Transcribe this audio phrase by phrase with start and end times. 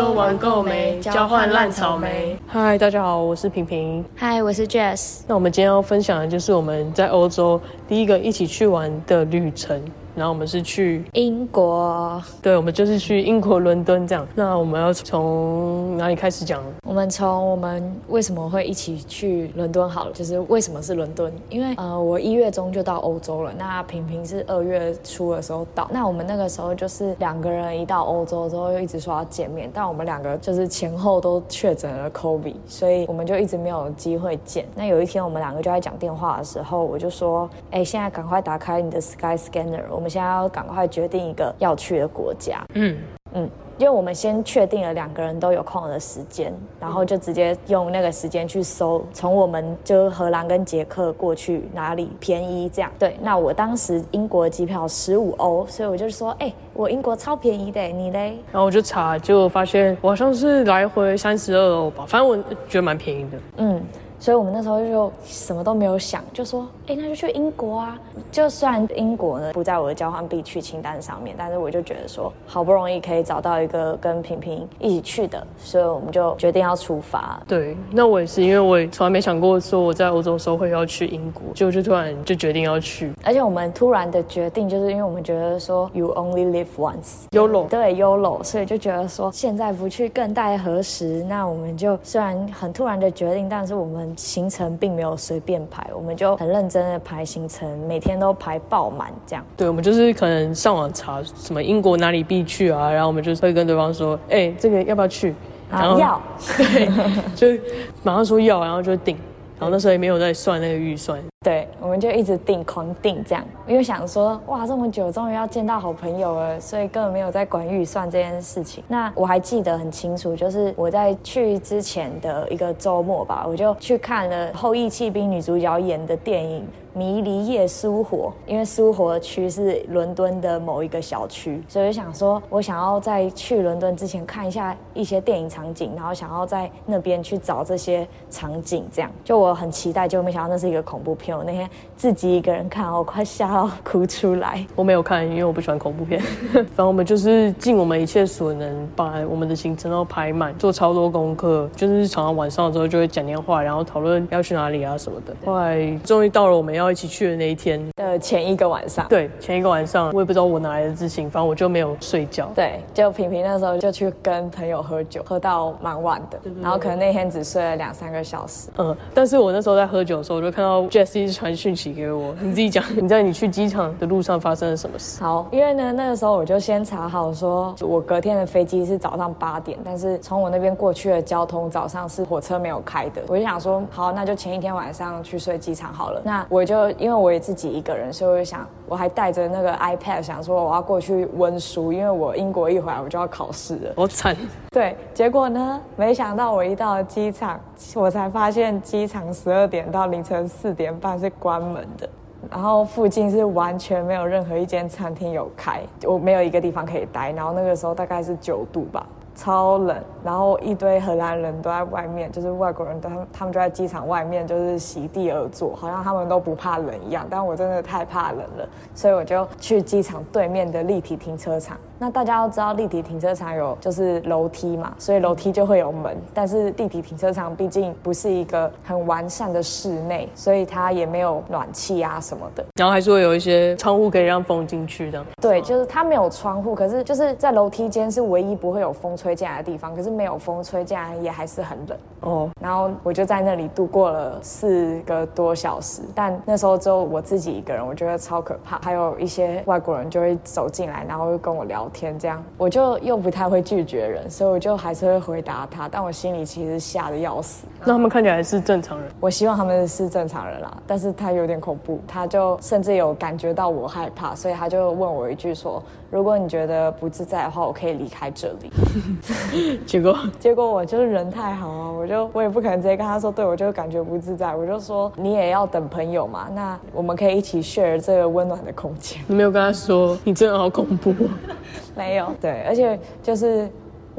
[0.00, 0.98] 洲玩够没？
[0.98, 2.34] 交换烂草莓。
[2.46, 4.02] 嗨，大家好，我是平平。
[4.16, 5.20] 嗨，我是 Jess。
[5.26, 9.78] 那我们今天要分享的就是我们在欧洲第一个一起去玩的旅程。
[10.16, 14.26] 然后我们是去英国，对，我们就是去英国伦敦这样。
[14.34, 16.62] 那我们要从哪里开始讲？
[16.84, 21.32] 我们从我们为什么会一起去伦敦好了，就是为什么是伦敦？
[21.48, 25.88] 因为呃，我一月中就到欧洲了，那平平是二月初的时候到。
[25.92, 34.66] 那我们那个时候就是两个人一到欧洲之后，又一直说要见面，但我们两个就是前后都确诊了 COVID，所以我们就一直没有机会见。
[34.74, 42.64] 那有一天我们两个就在讲电话的时候，我就说：“哎，现在赶快打开你的 Sky Scanner。”我们现在要赶快决定一个要去的国家。
[42.72, 42.96] 嗯
[43.34, 52.90] 嗯，因为我们先确定了两个人都有空的时间，然后就直接用那个时间去搜，从我们就荷兰跟捷克过去哪里便宜这样。
[52.98, 58.38] 对，那我当时英国机票十五欧，所以我就说，哎，我英国超便宜的，你嘞？
[58.50, 62.34] 然后我就查，结果发现我好像是来回三十二欧吧，反正我
[62.66, 63.38] 觉得蛮便宜的。
[63.58, 63.82] 嗯。
[64.20, 67.98] 所以我们那时候就什么都没有想，就说，哎，那就去英国啊。
[68.30, 77.40] 就虽然英国呢不在我的交换必去清单上面，但是我就觉得说，好不容易可以找到一个跟平平一起去的，所以我们就决定要出发。
[77.48, 83.12] 对，那我也是，因为我也从来没想过说我在欧洲时候会要去英国，就就突然就决定要去。
[83.24, 91.24] 而且我们突然的决定，就是因为我们觉得说，You only live once，YOLO，对，YOLO，所以就觉得说，现在不去更待何时？
[91.26, 94.09] 那我们就虽然很突然的决定，但是我们。
[94.16, 99.44] 行程并没有随便排，我们就很认真的排行程，每天都排爆满这样。
[99.56, 105.34] 对，我们就是可能上网查什么英国哪里必去啊，然后我们就会跟对方说，哎，这个要不要去？
[105.70, 106.20] 然后要，
[106.58, 106.88] 对，
[107.34, 107.62] 就
[108.02, 109.16] 马上说要，然后就定。
[109.58, 118.84] 然后那时候也没有在算那个预算，对，我们就一直订狂订这样，因为想说哇这么久终于要见到好朋友了，所以根本没有在管预算这件事情。
[118.86, 126.68] 那我还记得很清楚，就是我在去之前的一个周末吧，我就去看了后羿弃兵女主角演的电影。
[126.92, 141.29] 迷离夜苏活，因为苏活区是伦敦的某一个小区，所以想说，我想要在去伦敦之前看一下一些电影场景，然后想要在那边去找这些场景，这样就我很期待，就没想到那是一个恐怖片。
[141.36, 144.64] 我那天自己一个人看，我快吓到哭出来。
[144.76, 146.20] 我没有看，因为我不喜欢恐怖片。
[146.52, 155.34] 反正我们就是尽我们一切所能，把我们的行程都排满，做超多功课，就是常常晚上的时候就会讲电话，然后讨论要去哪里啊什么的。
[155.46, 156.90] 后来终于到了我们要。
[156.90, 162.50] 一起去的那一天的前一个晚上，对，前一个晚上，我也不知道我哪来的自信，反正我就没有睡觉。
[162.52, 168.70] 对，就平平那时候就去跟朋友喝酒，喝到蛮晚的，然后可能那天只睡了两三个小时。
[168.76, 170.84] 嗯，但是我那时候在喝酒的时候，我就看到
[171.28, 175.22] 传讯息给我，你自己讲，你在你去机场的路上发生了什么事？
[175.22, 186.20] 好，因为呢，那个时候我就先查好，说我隔天的飞机是早上八点，但是从我那边过去的交通早上是火车没有开的，我就想说，好，那就前一天晚上去睡机场好了。
[186.24, 193.92] 那我就因为我也自己一个人，所以我就想，我还带着那个 iPad，想说我要过去温书，因为我英国一回来我就要考试了。
[193.96, 194.36] 好惨。
[194.72, 197.58] 对，结果呢，没想到我一到机场，
[197.96, 202.08] 我才发现机场十二点到凌晨四点半是关门的，
[202.48, 207.32] 然后附近是完全没有任何一间餐厅有开，我没有一个地方可以待。
[207.32, 209.04] 然后那个时候大概是九度吧。
[209.34, 217.26] 超冷，然后一堆荷兰人都在外面，就是外国人，都他们就在机场外面，就是席地而坐，好像他们都不怕冷一样。
[217.28, 221.76] 但我真的太怕冷了，所以我就去机场对面的立体停车场。
[222.02, 226.16] 那大家都知道立体停车场有就是楼梯嘛，所以楼梯就会有门。
[226.32, 232.64] 但是立体停车场毕竟不是一个很完善的室内，所以它也没有暖气啊什么的。
[232.76, 235.22] 然后还是会有一些窗户可以让风进去的。
[235.42, 239.94] 对，就是它没有窗户，可是就是在楼梯间是唯一不会有风吹进来的地方。
[239.94, 242.48] 可是没有风吹进来也还是很冷哦。
[242.62, 248.78] 然后我就在那里度过了四个多小时，但那时候只有我自己一个人，我觉得超可怕。
[248.78, 251.89] 还有一些外国人就会走进来，然后又跟我聊。
[251.92, 257.66] 天这样，我就又不太会拒绝人，所以我就还是会回答他，但我心里其实吓得要死。
[257.84, 268.70] 那他们看起来是正常人，我希望他们是正常人啦，但是他有点恐怖，他就甚至有感觉到我害怕，所以他就问我一句说：“如果你觉得不自在的话，我可以离开这里。”
[269.86, 279.20] 结果结果我就是人太好啊，我就我也不可能直接跟他说，对我就感觉不自在，我就说你也要等朋友嘛，那我们可以一起 share 这个温暖的空间。
[279.26, 281.14] 你没有跟他说你真的好恐怖。
[281.96, 283.68] 没有，对，而且就是。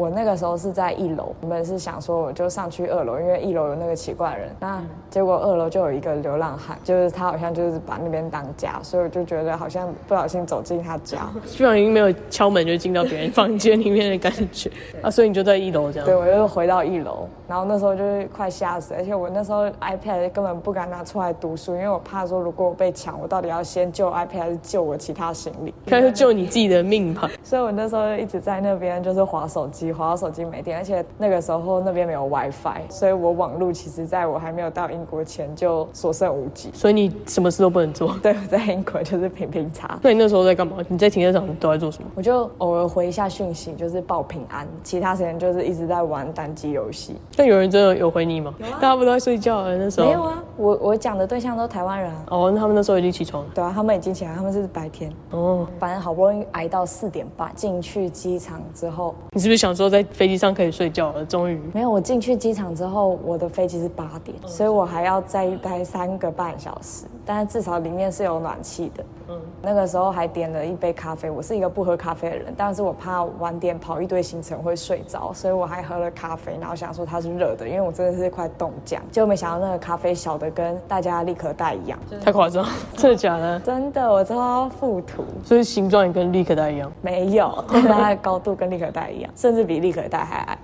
[0.02, 4.50] 我那个时候是在一楼，我们是想说我就上去二楼，因为一楼有那个奇怪的人。
[4.60, 4.82] 那
[5.12, 11.30] 结果二楼就有一个流浪汉，就是他好像就是把那边当家，所以我就觉得好像不小心走进他家。
[11.46, 14.72] 基本上已经没有敲门就进到别人房间里面的感觉
[15.04, 16.06] 啊，所以你就在一楼这样。
[16.08, 25.72] 对，我就回到一楼，然后那时候就是快吓死，而且我那时候 iPad 根本不敢拿出来读书，因为我怕说如果我被抢，我到底要先救 iPad 还是救我其他行李？
[25.86, 27.30] 开始救你自己的命吧。
[27.44, 36.70] 所以我那时候一直在那边就是划手机，划到手机没电，而且那个时候那边没有 WiFi，所以我网络其实在我还没有到英国前就所剩无几。
[36.74, 38.16] 所以你什么事都不能做。
[38.24, 40.00] 对，我在英国就是平平茶。
[40.02, 40.78] 那你那时候在干嘛？
[40.88, 42.10] 你在停车场都在做什么？
[42.16, 47.16] 我就偶尔回一下讯息，就是报平安，其他时间就是一直在玩单机游戏。
[47.38, 48.54] 那有人真的有回你吗？
[48.80, 50.08] 大家不都在睡觉啊那时候？
[50.08, 52.24] 没有啊，我我讲的对象都台湾人啊。
[52.30, 53.50] 哦，那他们那时候已经起床了。
[53.54, 55.12] 对啊，他们已经起来，他们是白天。
[55.32, 61.26] 哦，反正好不容易挨到四点半进去机场之后，你是不是想说在飞机上可以睡觉了？
[61.26, 69.04] 终于没有，我进去机场之后，我的飞机是八点，所以我还要再待三个半小时，但是至少里面是有暖气的。
[69.30, 71.30] 嗯，那个时候还点了一杯咖啡。
[71.30, 79.02] 我是一个不喝咖啡的人，但是我怕晚点跑一堆行程会睡着，所以我还喝了咖啡，然后想说它是热的，因为我真的是快冻僵。
[79.12, 82.66] 结果没想到那个咖啡小的跟大家立可带一样，太夸张，
[82.98, 83.60] 真的假的？
[83.62, 86.92] 真的，我超附图，所以形状也跟立可带一样。
[87.02, 90.58] 没有，但 是它的高度跟立可带一样，甚至比立可带还矮。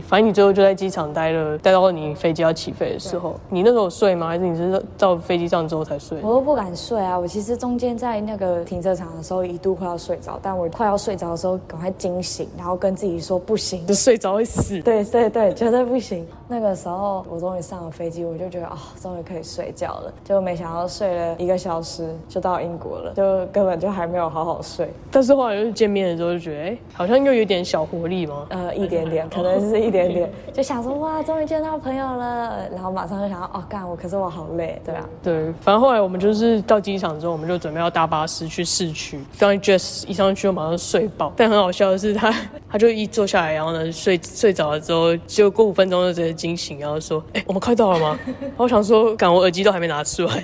[0.00, 3.34] 反正你最后就在机场待了，待到你飞机要起飞的时候。
[3.48, 4.28] 你那时候睡吗？
[4.28, 6.18] 还是你是到飞机上之后才睡？
[6.22, 7.18] 我都不敢睡啊！
[7.18, 14.80] 我其实中间在那个停车场的时候一度快要睡着，但我快要睡着的时候赶快惊醒，然后跟自己说不行，就睡着会死。
[14.82, 16.26] 对对对，绝对不行。
[16.46, 20.12] 那个时候我终于上了飞机，我就觉得啊，终于可以睡觉了。
[20.24, 24.88] 就没想到睡了一个小时就到英国了，就根本就还没有好好睡。
[25.10, 28.46] 但是后来就是见面的时候就觉得，哎，好像又有点小活力吗。
[28.50, 35.04] 呃，一点点，可能是一点点，就想说哇，终于见到朋友了，然后马上就想到哦，干我，可是我好累，对啊。
[35.22, 39.20] 对，反正后来我们就是到机场之后，我们就准备要搭巴士去市区。
[39.38, 42.34] 刚 Jess 一上去就马上睡饱，但很好笑的是他，
[42.70, 48.18] 他就一坐下来，然后呢睡睡着了之后，就过五分钟就直接惊醒，然后说，哎，我们快到了吗？
[48.56, 50.42] 我想说，赶我耳机都还没拿出来，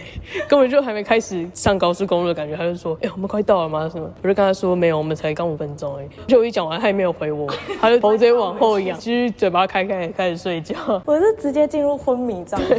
[0.48, 3.88] 根本就还没开始上高速公路的感觉，他就说，哎，我们快到了吗？
[3.92, 4.10] 什么？
[4.22, 6.08] 我就跟他说，没有，我们才刚五分钟哎。
[6.26, 7.46] 就我一讲完，他也没有回我，
[7.80, 10.74] 他就 头直接往后仰， 继续嘴巴开开开始睡觉。
[11.04, 12.76] 我是直接进入昏迷状态，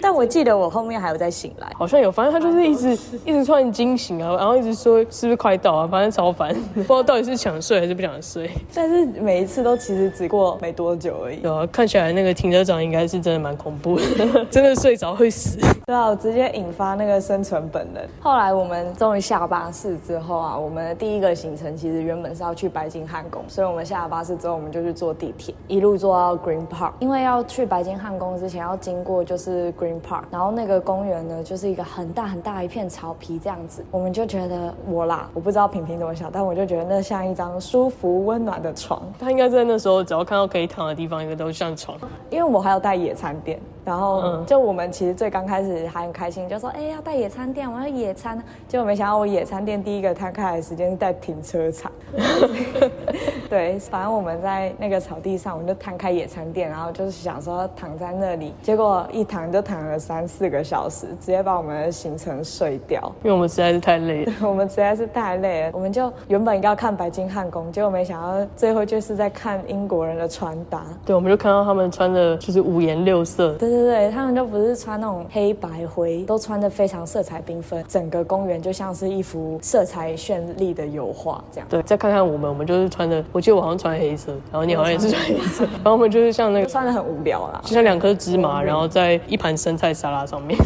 [0.00, 8.50] 但我记得我后面还有在醒来，好像有，反正他就是一直一直突然惊醒啊，然后一直说是不是快到啊，反正超烦， 不知道到底是想睡还是不想睡。
[8.74, 11.36] 但是每一次都其实只过没多久而已。
[11.36, 15.58] 对啊，看起来那个停车场应该是真的蛮恐怖的， 真的睡着会死。
[15.86, 18.02] 对啊，我直接引发那个生存本能。
[18.20, 39.02] 后来我们终于下巴士之后啊，我们的第一个行程其实原本是要去白金汉宫，所以我们下了巴士之后，我们就去坐地铁，一路坐到 Green Park，因为要去白金汉宫之前要经过就是 Green Park，然后那个公园呢就是一个很大很大一片草皮这样子，我们就觉得我啦，我不知道平平怎么想，但我就觉得那像一张舒服温暖的床。
[39.18, 41.98] 他应该在那时候只要看到可以躺的地方，应该都像床。
[42.30, 48.40] 因为我还要带野餐垫，然后就我们其实最刚开始还很开心，就说哎要带野餐垫，我要野餐。
[48.68, 51.90] 结果没想到我野餐垫第一个摊开的时间是在停车场。
[53.50, 63.12] 对，反正我们在那个草地上，我们就摊开野餐垫，然后就是想说躺在那里，结果一躺就躺了三四个小时，直接把我们的行程睡掉。
[63.22, 70.84] 因为我们实在是太累了， 我们实在是太累了，我们就原本应该要看白金汉宫，结果没想到最后就是在看英国人的穿搭。
[71.04, 73.52] 对，我们就看到他们穿的就是五颜六色。
[73.54, 81.66] 对对对，他们就不是穿那种黑白灰，都穿的非常色彩缤纷，整个公园就像是一幅色彩绚丽的油画这样。
[81.68, 90.58] 对，再看看我们，我们就是穿的，我记得我好像穿黑色，然后你好像也是穿黑色，然后我们就是像那个穿的很无聊啦，就像两颗芝麻，然后在一盘生菜沙拉上面，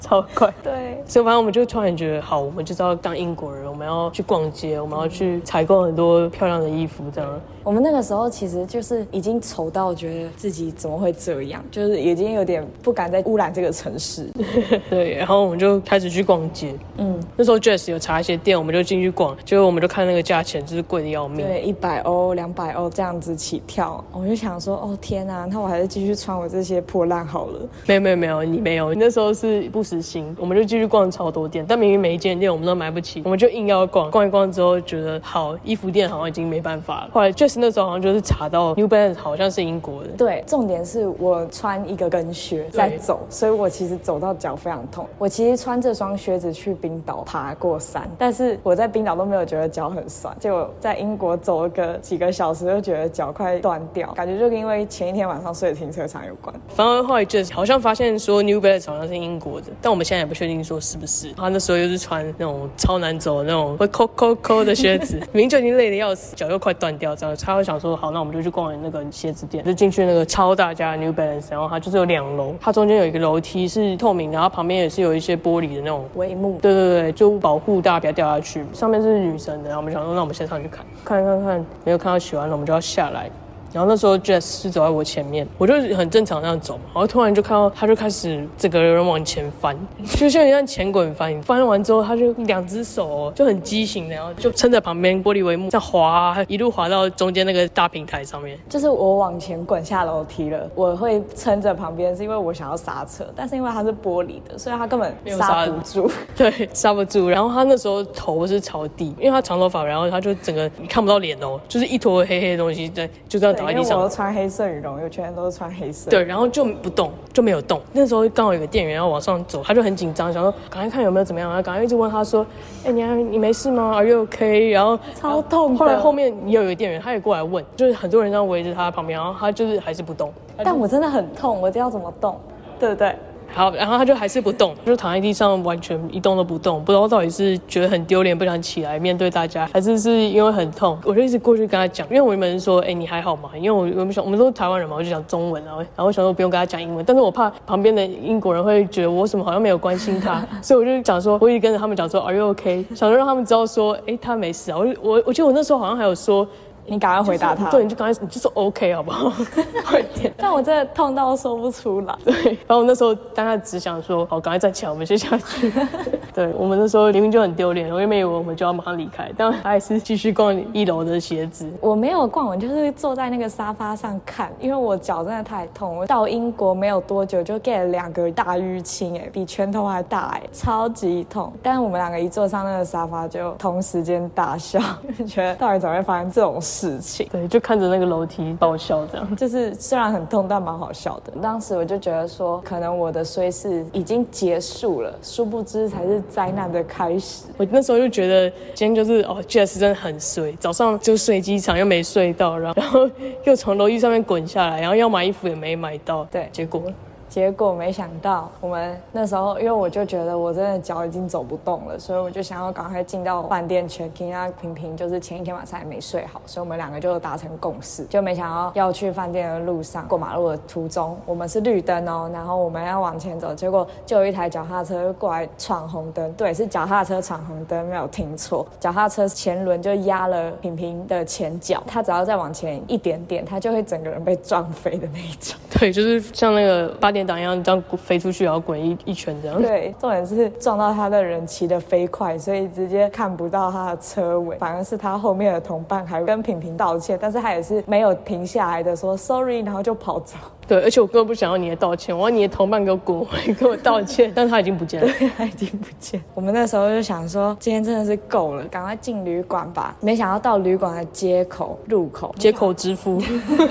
[0.00, 0.52] 超快。
[0.62, 7.40] 对，所以反正我们就突然觉得，好，我们就是要当英国人，我们要去逛街，我们要去采购很多漂亮的衣服，这样。
[7.64, 14.30] 我们那个时候其实就是已经丑到觉得自己怎么会这样，就是已经有点不敢再污染这个城市。
[14.88, 16.74] 对，然后我们就开始去逛街。
[16.96, 21.44] 嗯，那时候 Jess 有查一些店，我们就进去逛，结果我们就看那个价钱，就是贵的要命。
[21.44, 27.60] 对，一百欧、两百欧这样子起跳，我就想说，哦天啊，那我还是继续穿我这些破烂好了。
[27.86, 34.10] 没有没有没有，你没有，你那时候是不死心，我们就继续逛超多店，但明明每一间店我们都买不起，我们就硬要逛。
[34.10, 37.10] 逛一逛之后，觉得好，衣服店好像已经没办法了。
[37.12, 40.10] 后来 Jess 那时候好像就是查到 New Balance 好像是英国的。
[40.16, 45.06] 对，重点是我穿一个跟雪在走，所以我其实走到脚非常痛。
[45.18, 56.54] 我其实穿这双靴子去冰岛爬过山，但是我在冰岛都没有觉得脚很酸，结果在英国走了个几个小时就觉得脚快断掉，感觉就因为前一天晚上睡的停车场有关。
[56.68, 61.32] 反而后来就好像发现说 New Balance 好像是英国的，但我们现在也不确定说是不是。
[61.32, 78.64] 他那时候又是穿那种超难走的那种会抠抠抠的靴子， 明明就已经累得要死，脚又快断掉这样，他会想说好，那我们就去逛那个鞋子店，就进去那个超大家 New Balance，然后他就是有两楼，它中间有一个楼梯是透明的，然后旁边也是有一些玻璃的那种帷幕，对对对，就保护大家不要掉下去。
[78.72, 83.30] 上面是女神的，然后我们想说，那我们先上去看，看看看，没有看到喜欢的，我们就要下来。
[83.76, 89.76] 然后那时候 Jess 是走在我前面，我就很正常那样走嘛，然后突然就看到他就开始整个人往前翻，
[90.16, 98.58] 就像像前滚翻，翻完之后他就两只手哦就很畸形的，然后就撑在旁边玻璃帷幕在滑，一路滑到中间那个大平台上面。
[98.66, 107.28] 就是我往前滚下楼梯了，我会撑着旁边是因为我想要刹车，但是因为它是玻璃的，所以它根本刹不住， 对，刹不住。
[107.28, 113.65] 然后他那时候头是朝地，因为他长头发，然后他就整个你看不到脸哦，就是一坨黑黑的东西在就这样。
[113.72, 116.10] 因为我都穿黑色羽绒，有全都是穿黑色。
[116.10, 117.80] 对，然后就不动，就没有动。
[117.92, 122.46] 那时候刚好有个店员要往上走，他就很紧张，想说赶快看有没有怎么样，然后赶快一直问他说
[122.84, 125.76] ：“哎，你你没事吗？Are you OK？” 然后超痛。
[125.76, 130.32] 后来后面也有一个店员，他也过来问，就是很多人这样围着他旁边，然后他就是还是不动。
[130.64, 132.38] 但我真的很痛，我这要怎么动，
[132.78, 133.14] 对不对？
[133.56, 136.84] 好，然后他就还是不动，就躺在地上，完全一动都不动。
[136.84, 140.98] 不知道到底是觉得很丢脸，不想起来面对大家，还是是因为很痛。
[141.02, 143.48] 我就一直过去跟他讲，因为我原本是说，哎，你还好吗？
[143.56, 152.84] 因为我我们想，我们都是台湾人嘛，我就讲中文，然后然后想说不用跟他讲英文，但是我怕旁边的英国人会觉得我什么好像没有关心他， 所以我就讲说，我一直跟着他们讲说，Are you OK？
[152.94, 154.76] 想说让他们知道说，哎，他没事啊。
[154.76, 156.46] 我我我记得我那时候好像还有说。
[156.86, 159.32] 你赶快回答他，对，你就赶快，你就说 OK 好不好？
[159.84, 160.32] 快点！
[160.36, 162.16] 但我真的痛到说不出来。
[162.24, 162.34] 对，
[162.66, 165.72] 然后我那时候大概只想说，好，赶快站起来，我们先下去。
[166.34, 171.66] 对，我们那时候明明就很丢脸，我也没以为我们就要马上离开，但他还是继续逛一楼的鞋子。
[171.80, 175.96] 我没有逛，我就是坐在那个沙发上看，因为我脚真的太痛。
[175.96, 181.52] 我到英国没有多久就 get 了两个大淤青，哎，比拳头还大，哎，超级痛。
[181.62, 184.78] 但是我们两个一坐上那个沙发，就同时间大笑，
[185.26, 187.28] 觉得到底怎么会发生这种事情？
[187.30, 191.32] 对，就看着那个楼梯爆笑，这样就是虽然很痛，但蛮好笑的。
[191.40, 197.44] 当时我就觉得说，可能我的衰事已经结束了，殊不知才是灾难的开始。
[197.56, 203.10] 我那时候就觉得，今天就是哦，Jess 真的很衰，早上就睡机场又没睡到，然后 然后
[203.44, 206.82] 又从楼梯上面滚下来，然后要买衣服也没买到，对，结果。
[207.28, 214.34] 结果没想到，我们那时候，因为我就觉得我真的脚已经走不动了，所以我就想要赶快进到饭店 check in。
[214.34, 235.58] 啊，平平就是前一天晚上也没睡好，所以我们两个就达成共识，就没想到要去饭店的路上，过马路的途中，我们是绿灯哦，然后我们要往前走，结果就有一台脚踏车过来闯红灯，对，是脚踏车闯红灯，没有听错，脚踏车前轮就压了平平的前脚，他只要再往前一点点，他就会整个人被撞飞的那一种。
[235.78, 237.25] 对，就是像那个八点。
[237.26, 239.60] 挡样这样飞出去，然后滚一一圈这样。
[239.60, 244.56] 对，重点是撞到他的人骑得飞快，所以直接看不到他的车尾。
[244.58, 250.36] 反而是他后面的同伴还跟平平道歉，但是他也是没有停下来的说 sorry，然后就跑走。
[250.68, 256.20] 对，而且我根本不想要你的道歉，我要你的同伴给我滚回来跟我道歉，但是他已经不见了， 对，他已经不见。
[256.34, 259.96] 我们那时候就想说，今天真的是够了，赶快进旅馆吧。
[260.00, 263.22] 没想到到旅馆的街口入口，街口支付。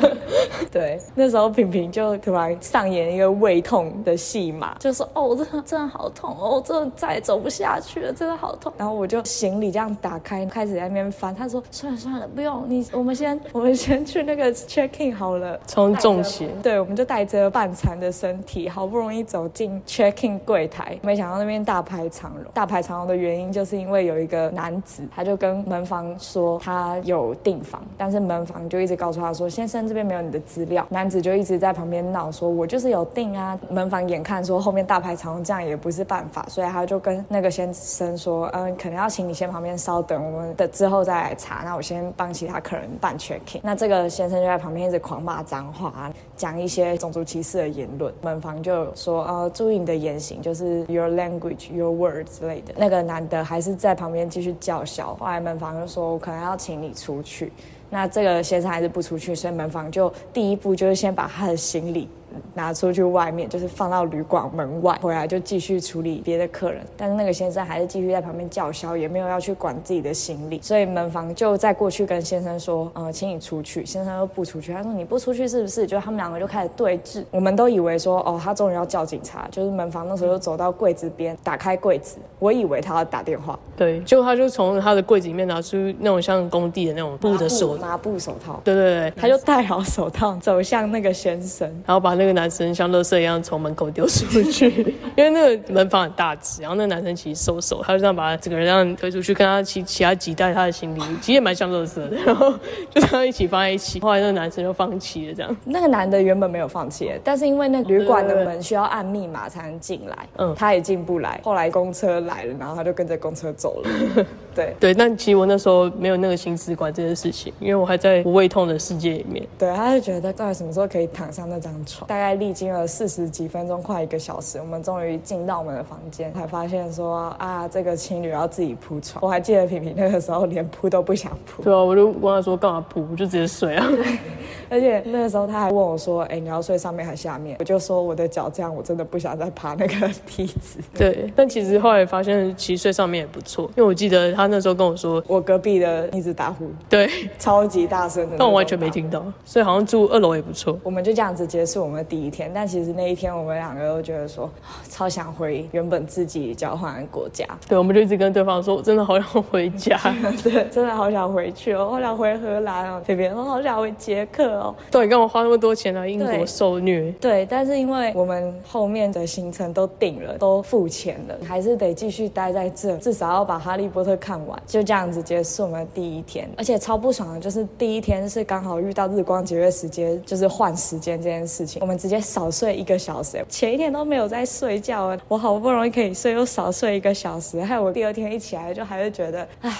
[0.71, 11.33] 对，那时候平平就突然上演一个胃痛的戏码，就说：“哦，我真的真的好痛哦，我真的再也走不下去了，真的好痛。”然后我就行李这样打开，开始在那边翻。
[11.35, 16.84] 他说：“算了算了，不用你，我们先我们先去那个 check in 好了。”从重鞋，对。
[16.85, 22.43] 我们就带着半残的身体，好不容易走进 checking 柜台，没想到那边大排长龙。
[22.53, 41.63] 大排长龙的原因就是因为有一个男子，他就跟门房说他有订房，但是门房就一直告诉他说：“先生这边没有你的资料。”男子就一直在旁边闹说：“我就是有订啊。”门房眼看说后面大排长龙这样也不是办法，所以他就跟那个先生说：“嗯，可能要请你先旁边稍等，我们的之后再来查。
[41.65, 46.95] 那我先帮其他客人办 checking。”那这个先生就在旁边一直狂骂脏话，讲一些。
[47.05, 52.73] 种族歧视的言论，门房就说呃，注意你的言行，就是 your language, your words 之类的。
[52.77, 55.13] 那个男的还是在旁边继续叫嚣。
[55.19, 57.51] 后来门房就说，我可能要请你出去。
[57.89, 62.09] 那这个先生还是不出去，所以门房就第一步就是先把他的行李
[62.53, 66.81] 拿出去外面，就是放到旅馆门外，回来就继续处理别的客人。
[66.97, 73.85] 但是那个先生还是继续在旁边叫嚣，也没有要去管自己的行李，所以门房就再过去跟先生说，呃，请你出去。
[73.85, 75.85] 先生又不出去，他说你不出去是不是？
[75.85, 77.23] 就他们两个就开始对峙。
[77.31, 94.69] 我们都以为说，哦，他终于要叫警察，就是门房那时候就走到柜子边，打开柜子，我以为他要打电话，对，结果他就从他的柜子里面拿出那种像工地的那种布的手，麻布手套， 对对对，他就戴好手套走向那个先生，然后把那个男生像垃圾一样从门口丢出去，
[95.15, 102.51] 因为那个门房很大只，然后那个男生其实瘦瘦，他就这样把他整个人这样推出去，跟他其其他几袋他的行李，其实也蛮像垃圾的，然后
[102.89, 105.55] 就这样一起放在一起，后来那个男生就放弃了，这样。
[105.65, 111.39] 那个男的原本没有放弃，但是因为那旅馆的门需要按密码才能进来，嗯，他也进不来。
[111.43, 114.25] 后来公车来了，然后他就跟着公车走了。
[114.55, 119.45] 对对，但其实我那时候没有那个心思管这件事情，因为我还在不胃痛的世界里面。
[119.57, 122.07] 对，他就觉得到底什么时候可以躺上那张床？
[122.15, 129.21] 大概历经了四十几分钟，快一个小时，我们终于进到我们的房间，才发现说啊，这个情侣要自己铺床。
[129.21, 131.61] 我还记得平平那个时候连铺都不想铺。
[131.61, 133.85] 对啊，我就问他说干嘛铺，我就直接睡啊。
[134.69, 137.57] 而且那个时候他还问我说，哎，你要睡上面还是下面？
[137.59, 140.79] 我就说我的脚这样，我真的不想再爬那个梯子。
[140.97, 150.79] 对，但其实后来发现，其实睡上面也不错，因为我记得他那时候跟我说，我隔壁的一直打呼，对，超级大声的，但我完全没听到，所以好像住二楼也不错。
[150.81, 154.49] 我们就这样子结束我们的第一天，但其实那一天我们两个都觉得说，
[154.89, 157.45] 超想回原本自己交换的国家。
[157.67, 159.97] 对，我们就一直跟对方说，我真的好想回家，
[160.43, 164.75] 对，真的好想回去哦，好想回荷兰哦，这边我好想回捷克哦。
[164.91, 167.11] 对，你看我花那么多钱来英国受虐？
[167.21, 174.61] 对，但是因为我们后面的行程都定了，都付钱了，还是得继续待在这，至少要把《哈利波特》看完。
[174.65, 183.45] 就这样子结束我们第一天，而且超不爽的，就是第一天是刚好遇到日光节约时间，就是换时间这件事情，我们直接少睡一个小时。
[183.47, 189.71] 前一天都没有在睡觉，我好不容易可以睡，又少睡一个小时，害我第二天一起来就还是觉得，唉。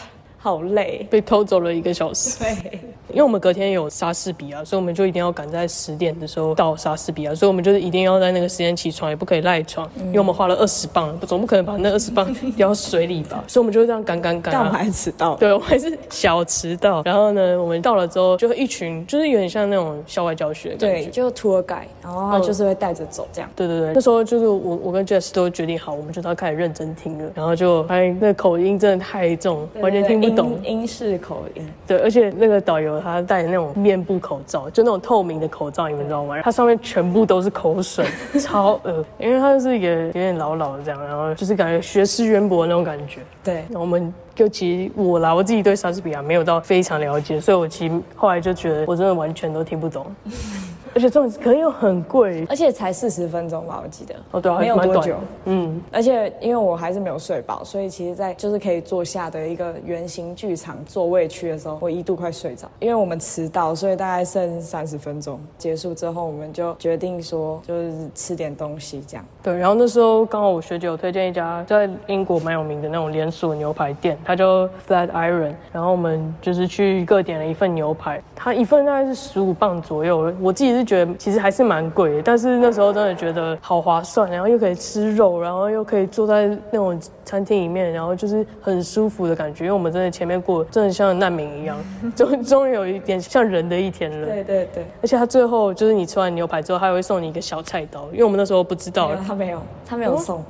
[0.46, 2.38] 好累，被偷走了一个小时。
[2.38, 13.44] 对，因为我们隔天有莎士比亚，所以我们就一定要赶在十点的时候到莎士比亚，所以我们就是一定要在那个时间起床，也不可以赖床，因为我们花了二十磅，总不可能把那二十磅 掉水里吧？
[13.48, 14.54] 所以我们就这样赶赶赶。
[14.54, 17.02] 但我们还迟到，对，我还是小迟到。
[17.04, 23.50] 然后呢，我们到了之后，就一群，就是有点像那种校外教学，对，就 tour guide，然后他就是会带着走这样。
[23.56, 31.16] 对对对，那时候就是我我跟 Jess 都决定好，我们就要开始认真听了，然后就发现那口音真的太重，完全听不懂英式。
[31.20, 36.40] 口音对，而且那个导游他戴那种面部口罩，就那种透明的口罩，你们知道吗？
[36.44, 38.06] 它上面全部都是口水，
[38.40, 39.04] 超恶。
[39.18, 43.22] 因为他是一个有点老老的这样，然后就是感觉学识渊博的那种感觉。
[43.44, 50.06] 对，我们就其实我啦，我自己对莎士比亚没有到非常了解，所以我其实后来就觉得我真的完全都听不懂。
[50.96, 54.16] 而且这种可能又很贵，而且才四十分钟吧，我记得。
[54.32, 55.18] 哦，对，没有多久。
[55.44, 62.66] 嗯，而且因为我还是没有睡饱，所以其实，在就是可以坐下的一个圆形剧场座位区的时候，我一度快睡着。
[62.80, 69.26] 因为我们迟到，所以大概剩三十分钟结束之后，我们就决定说，就是吃点东西这样。
[69.44, 75.54] 对，然后那时候刚好我学姐有推荐一家在英国蛮有名的那种连锁牛排店，它叫 Flat Iron。
[75.74, 80.34] 然后我们就是去各点了一份牛排，它一份大概是十五磅左右。
[80.40, 80.85] 我自己是。
[80.86, 89.66] 觉得其实还是蛮贵的，但是那时候真的觉得好划算，然后又可以吃肉，然后又可以坐在那种餐厅里面，然后就是很舒服的感觉。
[89.66, 91.78] 因为我们真的前面过真的像难民一样，
[92.16, 94.28] 终终于有一点像人的一天了。
[94.28, 99.12] 对对对，而且他最后就是你吃完牛排之后，他会送你一个小菜刀，因为我们那时候不知道。
[99.26, 100.40] 他没有，他没有送。
[100.40, 100.44] 哦，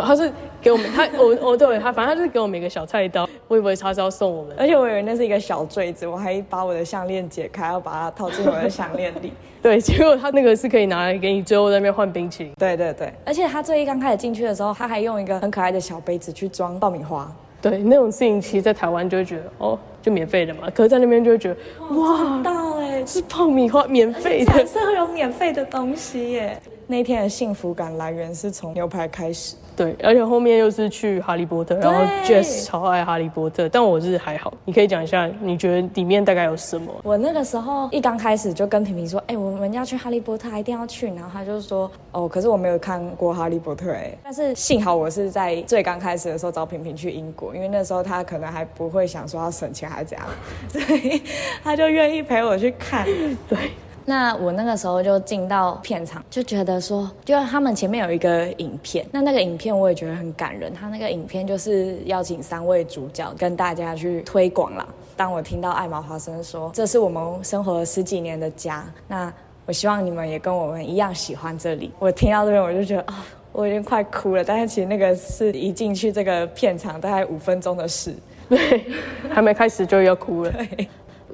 [0.00, 9.32] 他是给我们他我我对他，反正他就是给我们一个小菜刀，我以为他是要送我们，而且我以为那是一个小坠子，我还把我的项链解开，要把它套进我的项链里。
[9.62, 12.52] 对，结果他那个是可以拿来给你最后在那边换冰淇淋。
[12.58, 17.30] 对对对，而且他最一刚开始进去的时候，他还用一个很可爱的小杯子去装爆米花。
[17.60, 21.56] 对，那种事情其实，在台湾就会觉得哦，就免费的嘛，可是在那边就会觉得
[21.94, 26.60] 哇，到哎，是爆米花免费的，是会有免费的东西耶。
[26.92, 29.56] 那天的幸福感来源是从牛排开始。
[29.74, 34.52] 对，而且后面又是去哈利波特，然后 Jess 超爱哈利波特，但我是还好。
[34.66, 36.92] 你可以讲一下，你觉得里面大概有什么？
[37.02, 41.06] 我那个时候一刚开始就跟平平说，哎，我们要去哈利波特，一定要去。
[41.06, 50.28] 然后他就说，哦，可是我没有看过哈利波特，哎，但是幸好我是在最刚开始的时候找平平去英国，因为那时候他可能还不会想说要省钱还是怎样，
[50.68, 51.22] 所以
[51.64, 53.06] 他就愿意陪我去看。
[53.48, 53.70] 对。
[54.04, 60.72] 那我那个时候就进到片场，就觉得说，就他们前面有一个影片，那那个影片我也觉得很感人。
[60.74, 64.86] 他那个影片就是邀请三位主角跟大家去推广啦。
[65.16, 69.32] 当我听到艾玛华生说这是我们生活了十几年的家，那
[69.66, 71.92] 我希望你们也跟我们一样喜欢这里。
[71.98, 74.42] 我听到这边我就觉得啊，我已经快哭了。
[74.42, 78.12] 但是其实那个是一进去这个片场大概五分钟的事，
[78.48, 78.84] 对，
[79.30, 80.52] 还没开始就要哭了。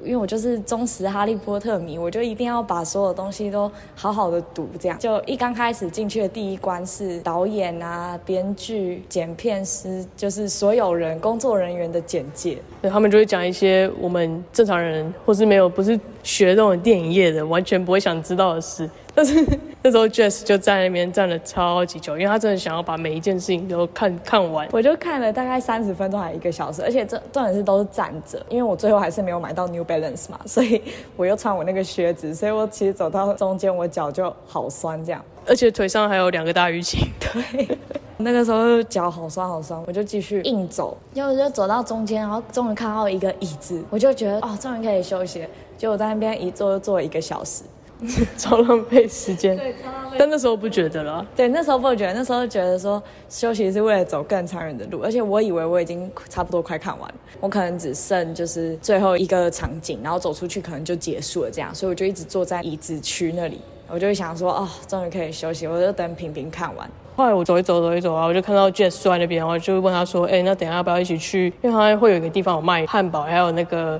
[0.03, 4.67] 因为我就是忠实哈利波特迷，我就一定要把所有东西都好好的读。
[4.79, 12.57] 这样就一刚开始进去的第一关是导演啊、编剧、剪片师，就是所有人工作人员的简介。
[12.81, 18.89] 对，他们就会讲一些我们正常人或是没有不是学这种电影业的，完全不会想知道的事。
[19.13, 19.45] 但是
[19.83, 24.67] 那时候 Jess 就在那边站了超级久，因为他真的想要把每一件事情都看看完。
[24.73, 30.81] 我就看了大概三十分钟还一个小时，而且这重点是都是站着，因为我最后还是没有买到 New Balance 嘛， 所以
[31.15, 37.07] 我又穿我那个靴子，所以我其实走到中间我脚就好酸这样，而且腿上还有两个大淤青。
[37.19, 37.77] 对，
[38.17, 45.47] 那个时候脚好酸好酸，我就继续硬走，结果就走到中间，然后终于看到一个椅子，我就觉得哦，终于可以休息。
[45.77, 47.63] 结果在那边一坐就坐了一个小时。
[48.37, 50.15] 超浪费时间，对，超浪费。
[50.17, 63.59] 但那时候不觉得了，对，那时候不觉得，那时候觉得说休息是为了走更长远的路，而且我以为我已经差不多快看完，我可能只剩就是最后一个场景，然后走出去可能就结束了这样，所以我就一直坐在椅子区那里，
[63.89, 66.89] 我就想说，哦，终于可以休息，我就等平平看完。
[67.17, 71.53] 后来我走一走，走一走啊，我就看到 Jess 坐在那边，然后就问他说，哎，那等下要不要一起去？
[71.61, 73.99] 因为他会有一个地方有卖汉堡，还有那个。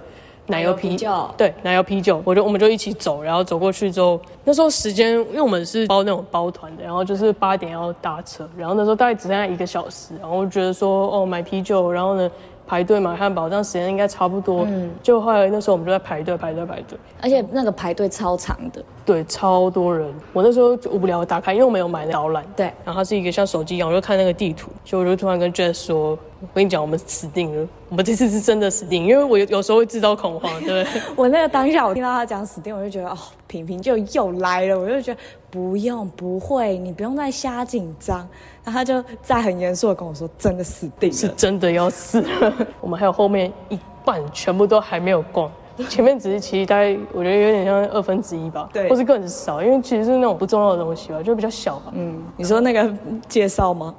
[0.49, 12.29] 奶油啤酒，对，奶油啤酒，我就我们就一起走，然后走过去之后，那时候时间，因为我们是包那种包团的，然后就是八点要搭车，然后那时候大概只剩下一个小时，然后我觉得说，哦，买啤酒，然后呢？
[12.69, 14.63] 排队买汉堡，这样时间应该差不多。
[14.67, 16.95] 嗯，就后来那时候我们就在排队，排队，排队。
[17.19, 20.07] 而且那个排队超长的，对，超多人。
[20.33, 22.45] 我那时候无聊打开，因为我没有买导览。
[22.55, 22.67] 对。
[22.85, 30.85] 然后它是一个像手机一样，我就看那个地图，就我就突然跟 Jess 说：“我跟你讲，我们死定了，我们这次是真的死定，因为我有有时候会制造恐慌，对？”
[31.17, 38.27] 我那个当下，我听到他讲死定，我就觉得哦，平平就又来了，我就觉得不用，不会，你不用再瞎紧张。
[38.69, 45.51] 他就在很严肃的跟我说：“真的死定了，是真的要死了。”我们还有后面一半全部都还没有逛，
[45.87, 51.91] 前面只是其实大概我觉得有点像二分之一吧，对，或是更少，因为其实是那种不重要的东西吧，就比较小吧。
[51.93, 52.91] 嗯，你说那个
[53.27, 53.93] 介绍吗？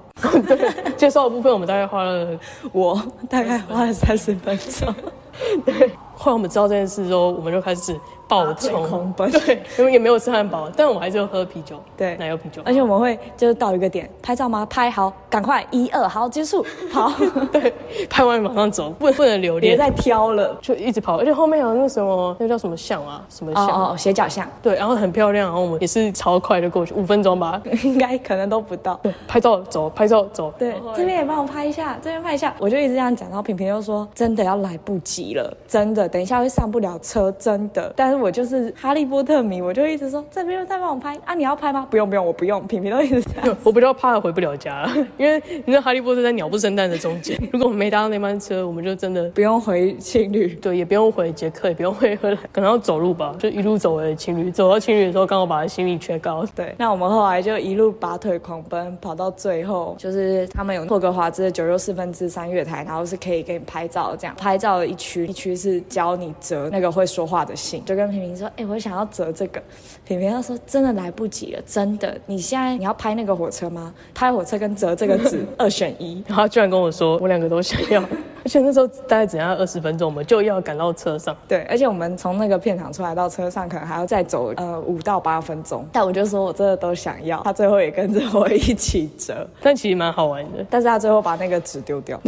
[0.47, 2.39] 对，介绍的部分我们大概花了，
[2.73, 4.95] 我大概花了三十分钟。
[5.65, 5.91] 对。
[6.15, 7.99] 后来我们知道这件事之后，我们就开始
[8.31, 12.63] 暴冲，对，因为也没有吃汉堡，但我们还是要喝啤酒，对，奶油啤酒。
[12.65, 14.65] 而且我们会就是到一个点拍照吗？
[14.71, 17.13] 拍好，赶快一二，好结束， 跑，
[17.51, 17.75] 对，
[18.09, 21.19] 拍完马上走，不 不能留恋，别再挑了，就一直跑。
[21.19, 23.21] 而且后面有那个什么，那叫什么像啊？
[23.29, 23.67] 什么像？
[23.67, 24.47] 哦哦，斜角巷。
[24.63, 28.95] 对，然后很漂亮，然后我们也是超快的过去，五分钟吧， 应该可能都不到。
[29.03, 30.55] 对，拍照走，拍照走。
[30.57, 36.97] 对，这边也帮我拍一下，这边拍一下，我就一直这样讲，然后平平又说，真的要来不及了，真的，等一下会上不了。
[37.03, 41.35] 车真的，但是我就是哈利波特迷，我就一直说这边再帮我拍啊！
[41.35, 41.87] 你要拍吗？
[41.91, 42.67] 不用不用，我不用。
[42.67, 43.57] 平平都一直这样。
[43.65, 54.51] 我比较怕回不了家， 因为你知道哈利波特在鸟不生蛋的中间，如果我们没搭到那班车，我们就真的不用回青旅，对，也不用回捷克，也不用回荷兰，可能要走路吧，就一路走回青旅。
[54.51, 56.45] 走到青旅的时候，刚好把行李缺高。
[56.55, 67.83] 对，那我们后来就一路拔腿狂奔，跑到最后，就是他们有霍格华兹的九又四分之三月台，然后是可以给你拍照，这样拍照的一区，一区是教你折那个会说话的信。
[67.85, 69.63] 就跟平平说，哎，我想要折这个。
[70.05, 72.17] 平平他说，真的来不及了，真的。
[72.27, 73.93] 你现在你要拍那个火车吗？
[74.15, 76.23] 拍火车跟折这个纸 二选一。
[76.27, 78.03] 然 后他居然跟我说，我两个都想要。
[78.43, 81.37] 而且那时候大概只要二十分钟，我们就要赶到车上。
[81.47, 85.87] 对，而且我们从那个片场出来到车上，可能还要再走呃五到八分钟。
[85.93, 87.43] 但我就说我真的都想要。
[87.43, 90.65] 他最后也跟着我一起折，但其实蛮好玩的。
[90.71, 92.19] 但是他最后把那个纸丢掉，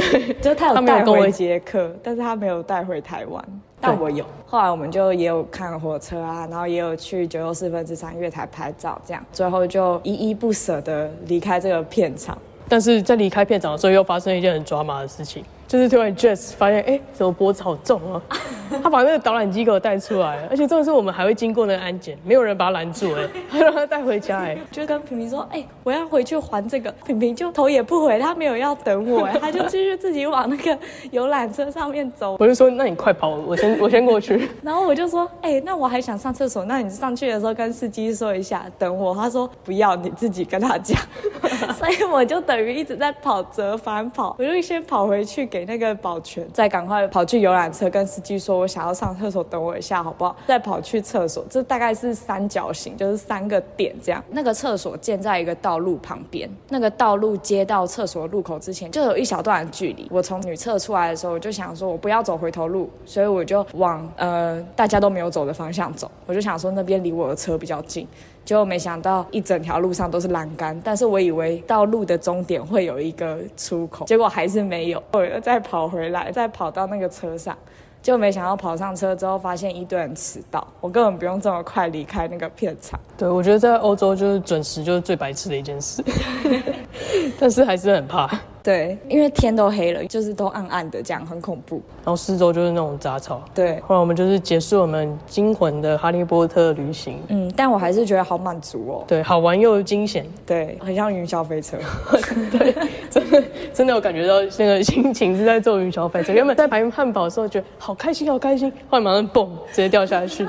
[0.42, 3.42] 就他有带回捷克，但是他没有带回台湾。
[3.83, 12.38] 但我有，后来我们就也有看火车啊，然后也有去九又四分之三月台拍照，这样最后就依依不舍的离开这个片场。
[12.68, 15.45] 但是在离开片场的时候，又发生一件很抓马的事情。
[15.73, 18.21] 就是突然，Jess 发现，哎，怎么脖子好重啊？
[18.83, 30.79] 他把那个导览机给我带出来，而且重点是我们还会经过那个安检，没有人把他拦住，哎， 他让他带回家，哎，就跟平平说，哎，我要回去还这个， 平平就头也不回，他没有要等我，哎，他就继续自己往那个
[31.11, 32.37] 游览车上面走。
[32.39, 34.47] 我就说，那你快跑，我先我先过去。
[34.63, 39.15] 然后我就说，哎，那我还想上厕所，那你上去的时候跟司机说一下，等我。
[39.15, 41.01] 他说不要，你自己跟他讲。
[41.79, 45.62] 所以我就等于一直在跑折返跑，我就先跑回去给。
[45.64, 50.37] 那个保全，再赶快跑去游览车跟司机说，我想要上厕所，等我一下好不好？
[50.46, 54.22] 再跑去厕所，这大概是三角形，就是三个点这样。
[54.31, 60.07] 那个厕所建在一个道路旁边，那个道路接到厕所入口之前就有一小段距离。
[60.11, 66.11] 我从女厕出来的时候，我就想说我不要走回头路，所以我就往呃大家都没有走的方向走。
[66.27, 68.07] 我就想说那边离我的车比较近。
[68.44, 75.02] 结果没想到一整条路上都是栏杆，但是我以为到路的终点会有一个出口，结果还是没有。
[75.12, 77.57] 我又再跑回来，再跑到那个车上，
[78.02, 82.98] 就没想到跑上车之后发现一堆人迟到，我根本不用这么快离开那个片场。
[83.16, 86.02] 对，我觉得在欧洲就是准时就是最白痴的一件事，
[87.38, 88.28] 但是还是很怕。
[88.62, 91.83] 对，因为天都黑了，就是都暗暗的，这样很恐怖。
[92.05, 93.42] 然后四周就是那种杂草。
[93.53, 97.18] 对，后来我们就是结束我们惊魂的哈利波特旅行。
[97.29, 99.05] 嗯，但我还是觉得好满足哦。
[99.09, 100.25] 对，好玩又惊险。
[100.46, 101.77] 对，很像云霄飞车。
[102.57, 102.75] 对，
[103.11, 103.44] 真的
[103.75, 106.33] 真的有感觉到那个心情是在坐云霄飞车。
[106.33, 110.46] 原本在排汉堡的时候觉得好开心，好开心，后来马上蹦，直接掉下去。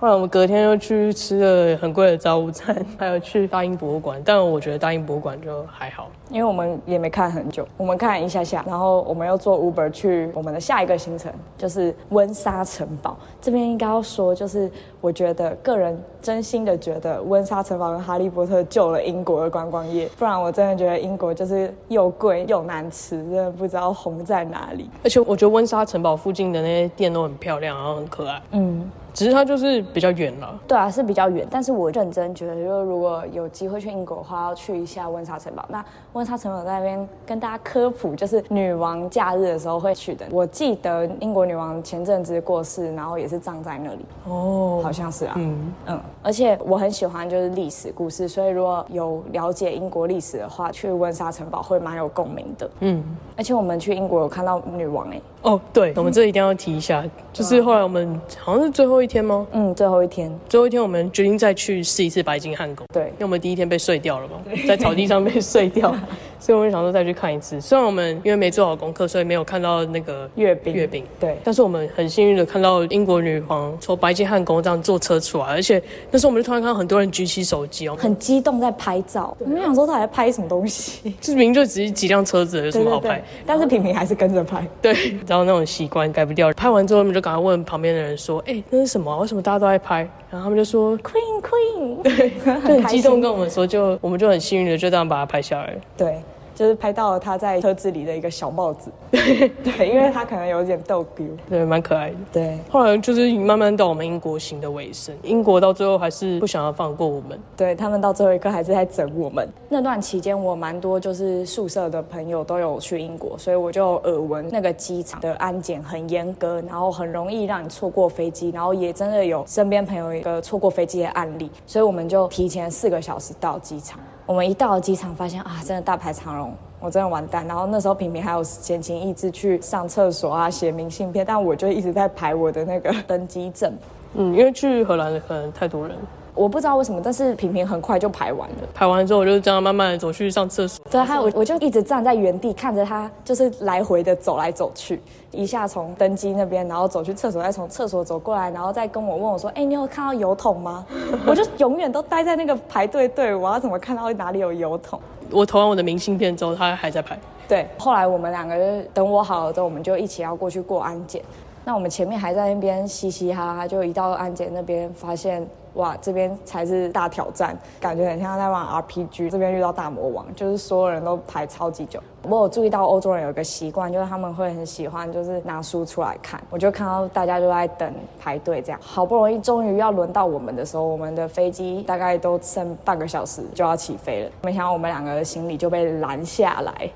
[0.00, 4.18] 后来我们隔天又去吃了很贵的早午餐，还有去大英博物馆。
[4.24, 13.14] 但我觉得大英博物馆就还好，因为我们也没看很久，我们看一下下，然后我们又坐 Uber 去我们的下一个行程，就是温莎城堡。
[13.42, 14.70] 这边应该要说，就是
[15.02, 24.88] 我觉得个人真心的觉得温莎城堡跟哈利波特救了英国的观光业，不然我真的觉得英国就是又贵又难吃，真的不知道红在哪里。
[25.04, 28.40] 而且我觉得温莎城堡附近的那些店都很漂亮，然后很可爱。
[28.52, 28.90] 嗯。
[29.12, 31.46] 只是它就是比较远了，对啊，是比较远。
[31.50, 35.64] 但是我认真觉得，就如果有机会去英国的话，要去一下温莎城堡。
[35.68, 40.26] 那温莎城堡在那边跟大家科普，就是女王假日的时候会去的。
[40.30, 44.04] 我记得英国女王前阵子过世，然后也是葬在那里。
[44.26, 45.34] 哦，好像是啊。
[45.36, 46.00] 嗯嗯。
[46.22, 52.70] 而且我很喜欢就是历史故事，所以如果有了解英国历史的话，去温莎城堡会蛮有共鸣的。
[52.80, 53.02] 嗯。
[53.36, 55.20] 而且我们去英国有看到女王哎。
[55.42, 59.46] 哦，对，我们这一定要提一下，就是后来我们好像是最后一天吗？
[59.52, 62.86] 嗯，最后一天，最后一天我们决定再去试一次白金汉宫。
[62.92, 64.34] 对，因为我们第一天被睡掉了嘛，
[64.66, 65.94] 在草地上被睡掉。
[66.40, 70.74] 所以我们想说再去看一次，虽然我们因为没做好功课，所以没有看到那个阅兵。
[70.74, 71.36] 阅兵，对。
[71.44, 79.36] 但是我们很幸运的看到英国女皇从白金汉宫这样坐车出来，而且那时候我们就突然看到很多人举起手机哦，很激动在拍照。
[79.38, 81.14] 我们想说他在拍什么东西？
[81.20, 83.22] 这明明就只是几辆车子，有什么好拍？
[83.44, 84.66] 但是平平还是跟着拍。
[84.80, 84.92] 对，
[85.26, 86.50] 然后那种习惯改不掉。
[86.52, 89.16] 拍完之后，我们就赶快问旁边的人说：“哎，那是什么？
[89.18, 92.02] 为什么大家都在拍？”然后他们就说：“Queen Queen。
[92.02, 95.74] ”对， 很激动跟我们说，就我们就很幸运的就这样把它拍下来。
[95.96, 96.16] 对。
[96.60, 102.16] 就是拍到了他在车子里的一个小帽子， 对，因为他可能有点逗丢，对，蛮可爱的。
[102.30, 109.48] 对，后来就是慢慢到我们英国行的尾声，英国到最后还是不想要放过我们，对他们到最后一刻还是在整我们。
[109.70, 123.98] 那段期间我蛮多就是宿舍的朋友都有去英国，所以我就耳闻那个机场的安检很严格，然后很容易让你错过飞机，然后也真的有身边朋友一个错过飞机的案例，所以我们就提前四个小时到机场。
[124.30, 127.44] 我们一到机场，发现啊，真的大排长龙，我真的完蛋。
[127.48, 133.72] 然后那时候平平还有闲情逸致去上厕所啊，写明信片，但我就一直在排我的那个登机证。
[134.14, 135.96] 嗯，因为去荷兰可能太多人。
[136.34, 138.56] 我不知道为什么，但是平平很快就排完了。
[138.72, 140.84] 排完之后，我就这样慢慢的走去上厕所。
[140.90, 145.00] 对，还有我，我就一直站在原地看着他，就是来回的走来走去，
[145.32, 150.86] 一下从登机那边，然后走去厕所，再从厕所走过来，然后再跟我问我说：“哎，你有看到油桶吗？”
[151.26, 155.00] 我就永远都待在那个排队队，我要怎么看到哪里有油桶？
[155.30, 157.18] 我投完我的明信片之后，他还在排。
[157.48, 161.22] 对，后来我们两个就等我好了之后，我们就一起要过去过安检。
[161.70, 165.46] 那我们前面还在那边嘻嘻哈哈，就一到安检那边发现。
[165.74, 169.30] 哇，这边才是大挑战，感觉很像在玩 RPG。
[169.30, 172.02] 这边遇到大魔王，就是所有人都排超级久。
[172.24, 176.42] 我有注意到欧洲人有一个习惯，就是他们会很喜欢，就是拿书出来看。
[176.50, 184.30] 我就看到大家都在等排队，这样好不容易终于要轮到我们的时候，我们的飞机大概都剩半个小时就要起飞了。
[184.42, 186.90] 没想到我们两个的行李就被拦下来。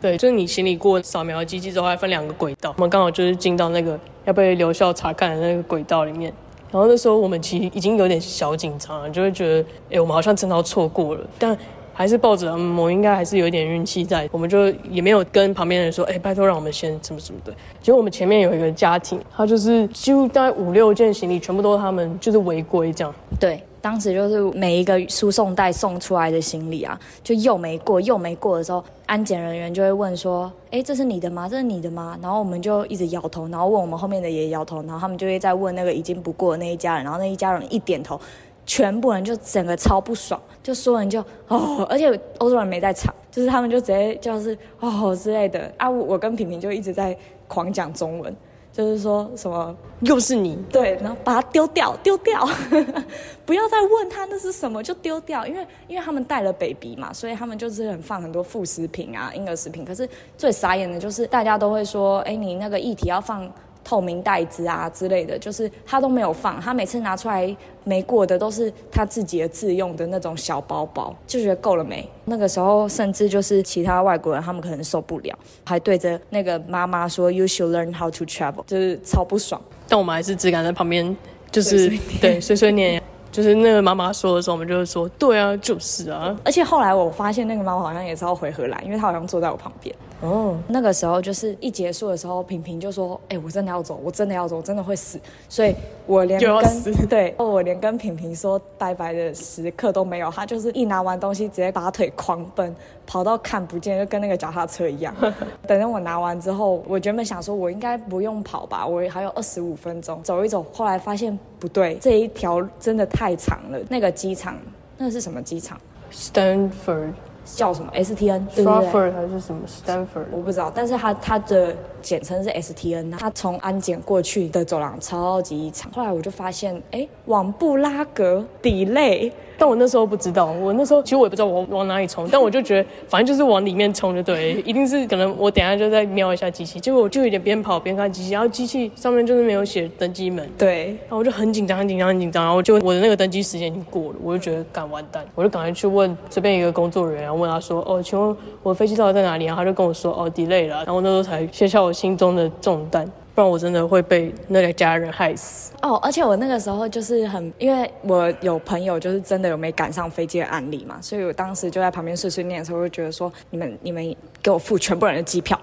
[0.00, 6.32] 对，就是你行李过扫描机器之后，还分两个轨道，我们刚好就是进到那个要被留校查看的那个轨道里面。
[6.70, 11.56] 然后那时候我们其实已经有点小紧张了，就会觉得，哎，我们好像真的要错过了，但
[11.92, 17.52] 还是抱着，嗯，我应该还是有一点运气在，我们就也没有跟旁边人说，哎，拜托让我们先什么什么的。
[17.82, 23.12] 结果我们前面有一个家庭，他就是几乎大概五六件行李全部都是他们就是违规这样。
[23.40, 23.62] 对。
[23.80, 31.48] 当时就是每一个输送带送出来的行李啊，就又没过又没过的时候，安检人员就会问说：“哎，这是你的吗？
[31.48, 38.20] 这是你的吗？”然后我们就一直摇头，然后问我们后面的也摇头，然后他们就会再问那个已经不过的那一家人，然后那一家人一点头，
[38.66, 47.16] 全部人就整个超不爽，就所有人就哦，而且欧洲人没在场，就是他们就直接就是哦之类的啊，我跟平平就一直在
[47.48, 48.36] 狂讲中文。
[48.72, 52.48] 就是说什么又是你对，然后把它丢掉，丢掉，
[53.44, 59.84] 不要再问他那是什么，就丢掉，因为因为他们带了 baby 嘛，所以他们就是很放很多副食品啊，婴儿食品。
[59.84, 63.50] 可是最傻眼的就是大家都会说，哎，你那个议题要放。
[63.90, 72.08] 透明袋子啊之类的，就是他都没有放，他每次拿出来没过的都是他自己的自用的那种小包包，就觉得够了没？
[72.26, 79.60] 那个时候甚至就是其他外国人，他们可能受不了，还对着那个妈妈说 “You should learn how to travel”，就是超不爽。
[79.88, 81.16] 但我们还是只敢在旁边，
[81.50, 83.02] 就是对碎碎念。
[83.32, 86.36] 就是那个妈妈说的时候，我们就会说：“对啊，就是啊。
[86.44, 89.94] ”而且后来我发现，那个妈妈好像也是要回荷兰，因为她好像坐在我旁边。
[90.20, 100.30] 哦，那个时候就是一结束的时候，平平就说：“哎，我真的要走，我真的要走，我真的会死。”所以，我连跟对，我连跟平平说拜拜的时刻都没有。
[100.30, 105.14] 他就是一拿完东西，直接拔腿狂奔，跑到看不见，就跟那个脚踏车一样。
[105.66, 110.62] 等到我拿完之后，我原本想说，我应该不用跑吧，我还有二十五分钟走一走。
[110.70, 113.78] 后来发现不对，这一条真的太长了。
[113.88, 114.58] 那个机场，
[114.98, 115.80] 那是什么机场
[116.12, 117.12] ？Stanford。
[117.56, 118.42] 叫什么 STN？
[118.54, 119.10] 对不对？
[119.10, 120.26] 还是什么 Stanford？
[120.32, 123.16] 我不知道，但是它它的简称是 STN。
[123.18, 129.30] 它从安检过去的走廊超级长，后来我就发现，哎，往布拉格 delay。
[129.60, 149.44] 但我那时候不知道，我那时候其实我也不知道我往哪里冲，但我就觉得反正就是往里面冲就对，一定是可能我等下就再瞄一下机器，结果我就有点边跑边看机器，然后机器上面就是没有写登机门，对，然后我就很紧张很紧张很紧张，然后就我的那个登机时间已经过了，我就觉得赶完蛋，我就赶快去问这边一个工作人员，问他说，哦，请问我的飞机到底在哪里？
[149.44, 153.06] 然后他就跟我说，哦，delay 了，然后那时候才卸下我心中的重担。
[153.40, 155.94] 不然我真的会被那个家人害死哦！
[156.02, 165.58] 而且我那个时候就是很，因为我有朋友就是真的有没赶上飞机的案例嘛，所以我当时就在旁边碎碎念的时候，就觉得说你们你们给我付全部人的机票，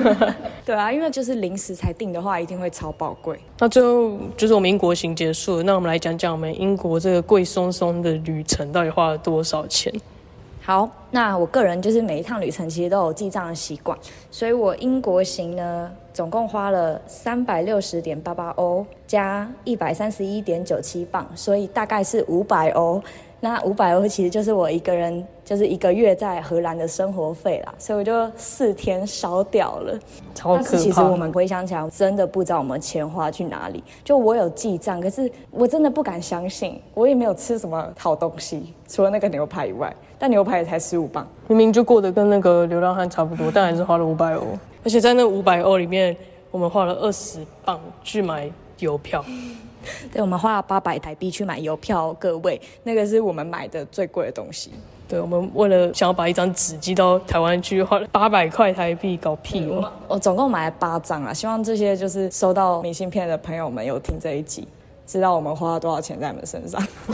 [0.64, 3.38] 对啊，因为就是临时才订的话，一定会超宝贵。
[3.58, 9.92] 那最后就是我们英国行结束了，那我们来讲讲我们英国这个贵松松的旅程到底花了多少钱。
[10.62, 13.98] 好，那我个人就是每一趟旅程其实都有记账的习惯，
[14.30, 23.02] 所以我英国行呢，总共花了三百六十点八八欧加一百三十一点九七磅，所以大概是五百欧。
[23.40, 29.98] 那五百欧其实就是我一个人就是一个月在荷兰的生活费啦，所以我就四天烧掉了。
[30.44, 33.82] 但是其实我们回想起来，真的不知道我们钱花去哪里。
[34.04, 39.94] 就我有记账，可是我真的不敢相信，我也没有吃什么好东西，除了那个牛排以外。
[40.18, 44.42] 但牛排也才十五磅，明明就过得跟那个流浪汉差不多，但还是花了五百欧。
[44.84, 46.14] 而且在那五百欧里面，
[46.50, 49.24] 我们花了二十磅去买邮票。
[50.12, 54.70] 对，我们花了八百台币去买邮票，各位，那个是我们买的最贵的东西。
[55.08, 59.90] 对，我们为了想要把一张纸寄到台湾去，花了八百块台币，搞屁哦！
[60.06, 64.68] 我总共买了八张啊，希望这些就是收到明信片的朋友们有听这一集。
[65.10, 66.80] 知道我们花了多少钱在你们身上？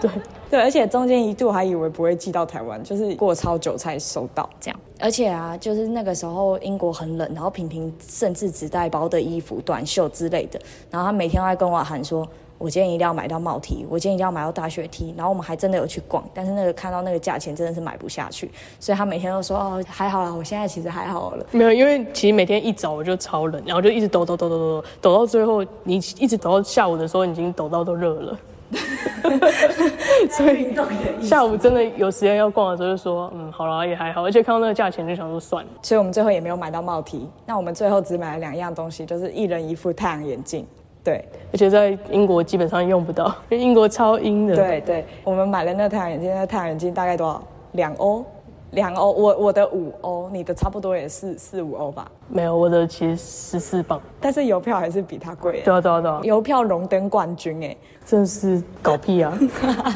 [0.00, 0.10] 对
[0.50, 4.80] 对，而且中间一度还以为不会寄到台湾，就是过超久才收到这样。
[4.98, 12.26] 而且啊，就是那个时候英国很冷，然后平平甚至只带薄的衣服、短袖之类的，然后他每天都在跟我喊说。
[12.60, 21.46] 我今天一定要买到帽 T，我今天一定要买到大雪 T，然后我们还真的有去逛，但是那个看到那个价钱真的是买不下去，所以他每天都说哦还好啦，我现在其实还好了。
[21.52, 28.38] 没有，因为其实每天一早我就超冷，然后就一直抖抖抖抖抖抖到最后，你一直抖到下午的时候，已经抖到都热了。
[30.30, 30.72] 所以
[31.20, 35.70] 下午真的有时间要逛的时候，就说嗯好了也还好，而且看到那个价钱就想说算了。
[35.80, 40.66] 所以我们最后也没有买到帽 T，那我们最后只买了两样东西，就是一人一副太阳眼镜。
[41.02, 44.54] 对，而且在英国基本上用不到，因 为英国超阴的。
[44.54, 47.42] 对对，我们买了那太阳眼镜，那太阳眼镜大概多少？
[47.72, 48.24] 两欧，
[48.72, 49.10] 两欧。
[49.12, 52.10] 我我的五欧，你的差不多也是四五欧吧？
[52.28, 54.00] 没有，我的其实十四磅。
[54.20, 55.62] 但是邮票还是比它贵。
[55.62, 59.38] 对啊对啊对啊，邮票荣登冠军哎，真是搞屁啊！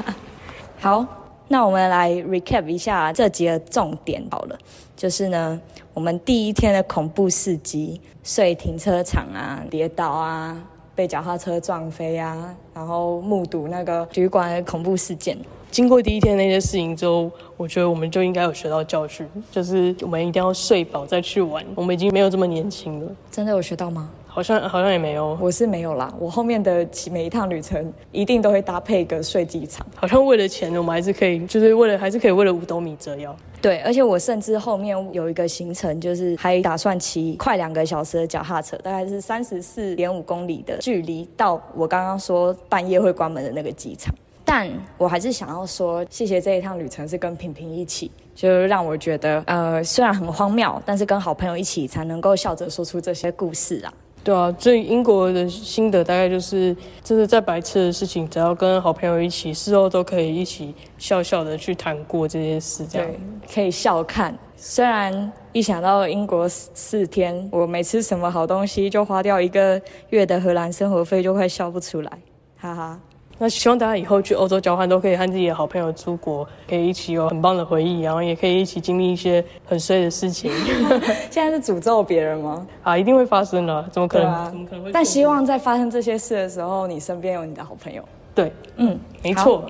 [0.80, 1.04] 好，
[1.48, 4.56] 那我们来 recap 一下这集的重点好了，
[4.96, 5.60] 就是呢，
[5.92, 10.56] 我们第一天的恐怖事迹，睡停车场啊，跌倒啊。
[10.94, 15.37] 被脚踏车撞飞啊，然后目睹那个旅馆的恐怖事件。
[15.70, 21.64] 经过第一天那些事情之后，我觉得我们就应该有学到教训，就是我们一定要睡饱再去玩。
[21.74, 23.11] 我们已经没有这么年轻了。
[23.30, 24.09] 真的有学到吗？
[24.34, 26.12] 好像好像也没有，我是没有啦。
[26.18, 29.86] 我后面的每一趟旅程一定都会搭配一个睡机场。
[29.94, 33.34] 好像为了钱，我们还是可以，就是为了还是可以为了五斗米折腰。
[33.62, 44.12] 对，而且我甚至后面有一个行程，就是还打算骑快两个小时的脚踏车，大概是三十四点五公里的距离到我刚刚说半夜会关门的那个机场。
[44.44, 44.68] 但
[44.98, 53.94] 我还是想要说，谢谢这一趟旅程是跟平平一起，就让我觉得，呃，虽然很荒谬，但是跟好朋友一起才能够笑着说出这些故事啊。
[54.24, 63.06] 对啊，所以英国的心得大概就是，真的在白痴的事情，只要跟好朋友一起，事后都可以一起笑笑的去谈过这件事，这样
[63.52, 64.35] 可以笑看。
[64.56, 72.10] 虽然一想到英国四天，我没吃什么好东西，就花掉一个月的荷兰生活费，就快笑不出来，
[72.56, 72.98] 哈哈。
[73.38, 80.52] 那希望大家以后去欧洲交换都可以和自己的好朋友出国，可以一起有很棒的回忆，然后也可以一起经历一些很衰的事情。
[81.30, 82.66] 现在是诅咒别人吗？
[82.82, 84.50] 啊，一定会发生的，怎么可能？
[84.50, 84.92] 怎么可能会？
[84.92, 88.02] 但希望在发生这些事的时候，你身边有你的好朋友。
[88.35, 89.64] 对，嗯，没错。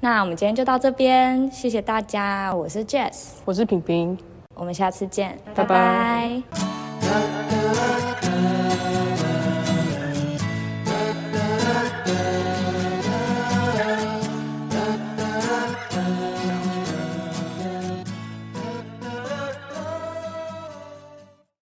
[0.00, 2.54] 那我们今天就到这边，谢谢大家。
[2.54, 4.16] 我是 Jess，我是平平，
[4.54, 6.40] 我们下次见，拜拜。